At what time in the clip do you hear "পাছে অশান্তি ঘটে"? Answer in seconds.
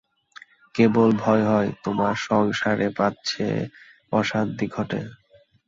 2.97-4.99